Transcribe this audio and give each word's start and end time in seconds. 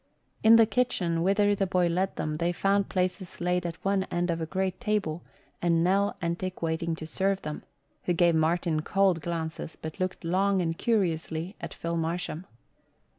In 0.41 0.55
the 0.55 0.65
kitchen, 0.65 1.21
whither 1.21 1.53
the 1.53 1.67
boy 1.67 1.85
led 1.85 2.15
them, 2.15 2.37
they 2.37 2.51
found 2.51 2.89
places 2.89 3.39
laid 3.39 3.67
at 3.67 3.75
one 3.85 4.05
end 4.05 4.31
of 4.31 4.41
a 4.41 4.47
great 4.47 4.79
table 4.79 5.21
and 5.61 5.83
Nell 5.83 6.17
Entick 6.23 6.59
waiting 6.63 6.95
to 6.95 7.05
serve 7.05 7.43
them, 7.43 7.61
who 8.05 8.13
gave 8.13 8.33
Martin 8.33 8.81
cold 8.81 9.21
glances 9.21 9.77
but 9.79 9.99
looked 9.99 10.23
long 10.23 10.59
and 10.59 10.75
curiously 10.75 11.55
at 11.61 11.75
Phil 11.75 11.97
Marsham. 11.97 12.47